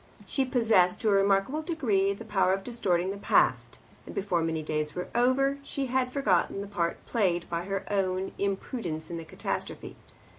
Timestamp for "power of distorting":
2.25-3.11